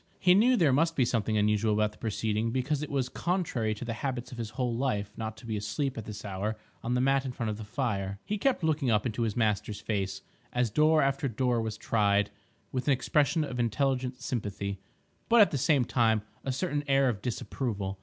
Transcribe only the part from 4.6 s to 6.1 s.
life not to be asleep at